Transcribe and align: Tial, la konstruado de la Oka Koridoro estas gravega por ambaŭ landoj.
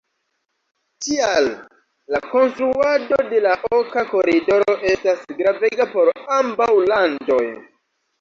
Tial, 1.07 1.49
la 2.13 2.21
konstruado 2.29 3.19
de 3.33 3.41
la 3.47 3.51
Oka 3.79 4.05
Koridoro 4.13 4.77
estas 4.93 5.21
gravega 5.43 5.87
por 5.93 6.11
ambaŭ 6.39 6.69
landoj. 6.95 7.39